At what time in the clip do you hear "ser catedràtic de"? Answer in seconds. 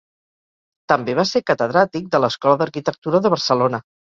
1.33-2.23